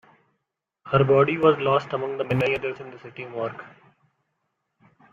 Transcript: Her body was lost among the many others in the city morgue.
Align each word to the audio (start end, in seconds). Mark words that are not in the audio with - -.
Her 0.87 1.03
body 1.03 1.37
was 1.37 1.59
lost 1.59 1.93
among 1.93 2.17
the 2.17 2.23
many 2.23 2.55
others 2.55 2.79
in 2.79 2.89
the 2.89 2.97
city 2.97 3.23
morgue. 3.23 3.63